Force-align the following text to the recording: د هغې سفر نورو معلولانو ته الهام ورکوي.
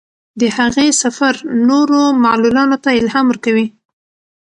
د 0.39 0.41
هغې 0.57 0.87
سفر 1.01 1.33
نورو 1.69 2.01
معلولانو 2.23 2.77
ته 2.83 2.89
الهام 3.01 3.25
ورکوي. 3.29 3.67